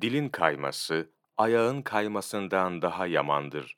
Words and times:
Dilin 0.00 0.28
kayması, 0.28 1.12
ayağın 1.36 1.82
kaymasından 1.82 2.82
daha 2.82 3.06
yamandır. 3.06 3.76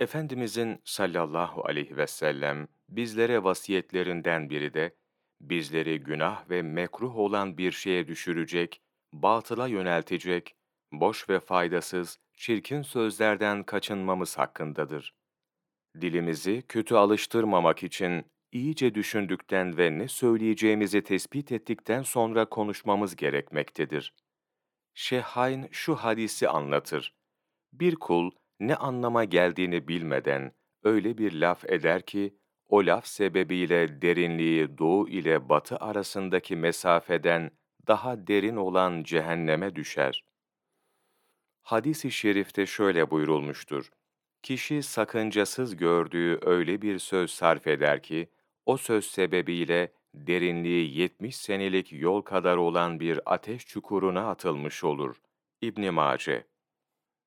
Efendimizin 0.00 0.80
sallallahu 0.84 1.64
aleyhi 1.64 1.96
ve 1.96 2.06
sellem 2.06 2.68
bizlere 2.88 3.44
vasiyetlerinden 3.44 4.50
biri 4.50 4.74
de, 4.74 4.96
bizleri 5.40 6.00
günah 6.00 6.50
ve 6.50 6.62
mekruh 6.62 7.16
olan 7.16 7.58
bir 7.58 7.72
şeye 7.72 8.08
düşürecek, 8.08 8.82
batıla 9.12 9.66
yöneltecek, 9.66 10.56
boş 10.92 11.28
ve 11.28 11.40
faydasız, 11.40 12.18
çirkin 12.34 12.82
sözlerden 12.82 13.62
kaçınmamız 13.62 14.38
hakkındadır. 14.38 15.14
Dilimizi 16.00 16.62
kötü 16.68 16.94
alıştırmamak 16.94 17.82
için 17.82 18.24
iyice 18.52 18.94
düşündükten 18.94 19.78
ve 19.78 19.98
ne 19.98 20.08
söyleyeceğimizi 20.08 21.02
tespit 21.02 21.52
ettikten 21.52 22.02
sonra 22.02 22.48
konuşmamız 22.48 23.16
gerekmektedir. 23.16 24.14
Şehayn 24.94 25.68
şu 25.70 25.94
hadisi 25.94 26.48
anlatır. 26.48 27.14
Bir 27.72 27.96
kul 27.96 28.30
ne 28.60 28.76
anlama 28.76 29.24
geldiğini 29.24 29.88
bilmeden 29.88 30.52
öyle 30.82 31.18
bir 31.18 31.32
laf 31.32 31.64
eder 31.64 32.02
ki, 32.02 32.36
o 32.68 32.86
laf 32.86 33.06
sebebiyle 33.06 34.02
derinliği 34.02 34.78
doğu 34.78 35.08
ile 35.08 35.48
batı 35.48 35.76
arasındaki 35.76 36.56
mesafeden 36.56 37.50
daha 37.86 38.26
derin 38.26 38.56
olan 38.56 39.02
cehenneme 39.02 39.76
düşer. 39.76 40.24
Hadis-i 41.62 42.10
şerifte 42.10 42.66
şöyle 42.66 43.10
buyurulmuştur. 43.10 43.90
Kişi 44.42 44.82
sakıncasız 44.82 45.76
gördüğü 45.76 46.38
öyle 46.42 46.82
bir 46.82 46.98
söz 46.98 47.30
sarf 47.30 47.66
eder 47.66 48.02
ki, 48.02 48.30
o 48.66 48.76
söz 48.76 49.06
sebebiyle 49.06 49.92
derinliği 50.14 50.98
70 50.98 51.36
senelik 51.36 51.92
yol 51.92 52.22
kadar 52.22 52.56
olan 52.56 53.00
bir 53.00 53.20
ateş 53.26 53.66
çukuruna 53.66 54.30
atılmış 54.30 54.84
olur. 54.84 55.16
İbn 55.62 55.90
Mace 55.90 56.46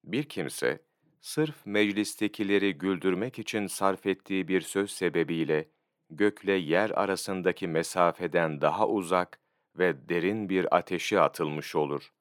Bir 0.04 0.24
kimse, 0.24 0.84
sırf 1.22 1.66
meclistekileri 1.66 2.78
güldürmek 2.78 3.40
için 3.40 3.68
sarf 3.68 4.06
ettiği 4.06 4.48
bir 4.48 4.62
söz 4.62 4.92
sebebiyle, 4.92 5.70
gökle 6.10 6.54
yer 6.54 6.90
arasındaki 6.90 7.68
mesafeden 7.68 8.62
daha 8.62 8.88
uzak 8.88 9.40
ve 9.78 10.10
derin 10.10 10.50
bir 10.50 10.78
ateşe 10.78 11.20
atılmış 11.20 11.76
olur. 11.76 12.14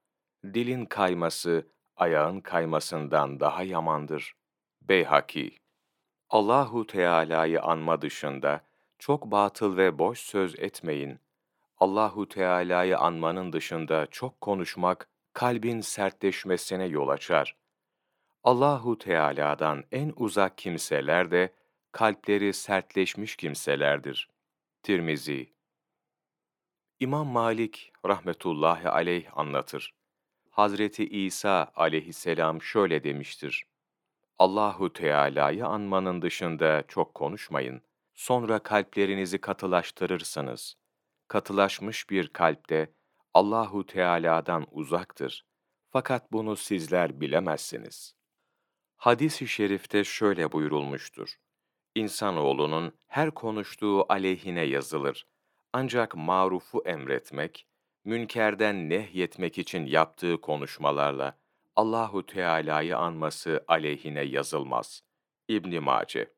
Dilin 0.45 0.87
kayması, 0.87 1.69
ayağın 1.97 2.41
kaymasından 2.41 3.41
daha 3.41 3.63
yamandır. 3.63 4.35
Beyhaki 4.83 5.57
Allahu 6.31 6.87
Teala'yı 6.87 7.63
anma 7.63 8.03
dışında, 8.03 8.72
çok 9.03 9.27
batıl 9.27 9.77
ve 9.77 9.99
boş 9.99 10.19
söz 10.19 10.59
etmeyin. 10.59 11.21
Allahu 11.79 12.29
Teala'yı 12.29 12.99
anmanın 12.99 13.53
dışında 13.53 14.07
çok 14.07 14.41
konuşmak 14.41 15.09
kalbin 15.33 15.81
sertleşmesine 15.81 16.85
yol 16.85 17.09
açar. 17.09 17.57
Allahu 18.45 18.99
Teala'dan 18.99 19.85
en 19.93 20.13
uzak 20.17 20.59
kimseler 20.59 21.31
de 21.31 21.53
kalpleri 21.93 22.53
sertleşmiş 22.53 23.37
kimselerdir. 23.37 24.29
Tirmizi 24.83 25.53
İmam 27.01 27.27
Malik 27.27 27.93
rahmetullahi 28.07 28.89
aleyh 28.89 29.39
anlatır. 29.39 29.95
Hazreti 30.51 31.09
İsa 31.09 31.73
aleyhisselam 31.75 32.63
şöyle 32.63 33.05
demiştir. 33.05 33.67
Allahu 34.39 34.93
Teala'yı 34.93 35.67
anmanın 35.67 36.23
dışında 36.23 36.85
çok 36.89 37.15
konuşmayın. 37.15 37.83
Sonra 38.15 38.59
kalplerinizi 38.59 39.41
katılaştırırsınız. 39.41 40.75
Katılaşmış 41.29 42.11
bir 42.11 42.29
kalpte 42.29 42.93
Allahu 43.35 43.87
Teala'dan 43.87 44.67
uzaktır. 44.71 45.47
Fakat 45.91 46.33
bunu 46.33 46.57
sizler 46.57 47.21
bilemezsiniz. 47.21 48.15
Hadis-i 48.97 49.49
şerifte 49.49 50.05
şöyle 50.05 50.53
buyurulmuştur. 50.53 51.37
İnsanoğlunun 51.95 52.93
her 53.07 53.31
konuştuğu 53.31 54.13
aleyhine 54.13 54.63
yazılır. 54.63 55.27
Ancak 55.73 56.17
marufu 56.17 56.83
emretmek, 56.87 57.67
münkerden 58.05 58.91
nehyetmek 58.91 59.59
için 59.59 59.87
yaptığı 59.87 60.41
konuşmalarla 60.41 61.39
Allahu 61.77 62.27
Teala'yı 62.27 62.97
anması 62.97 63.65
aleyhine 63.69 64.23
yazılmaz. 64.23 65.03
İbn 65.49 65.83
Mace 65.83 66.33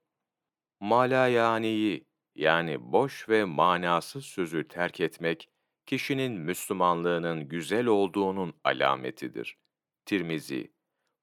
Malayaniyi 0.84 2.06
yani 2.34 2.92
boş 2.92 3.28
ve 3.28 3.44
manasız 3.44 4.24
sözü 4.24 4.68
terk 4.68 5.00
etmek, 5.00 5.48
kişinin 5.86 6.32
Müslümanlığının 6.32 7.48
güzel 7.48 7.86
olduğunun 7.86 8.54
alametidir. 8.64 9.58
Tirmizi 10.06 10.72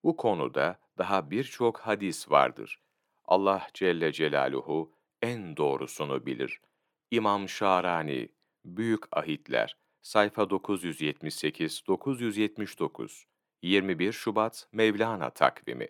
Bu 0.04 0.18
konuda 0.18 0.80
daha 0.98 1.32
birçok 1.32 1.80
hadis 1.80 2.32
vardır. 2.32 2.82
Allah 3.26 3.68
Celle 3.74 4.12
Celaluhu 4.12 4.94
en 5.22 5.58
doğrusunu 5.58 6.26
bilir. 6.26 6.62
İmam 7.12 7.50
Şarani, 7.50 8.30
Büyük 8.66 9.18
Ahitler, 9.18 9.78
sayfa 10.02 10.44
978-979, 10.44 13.24
21 13.62 14.12
Şubat 14.12 14.68
Mevlana 14.72 15.30
takvimi 15.30 15.88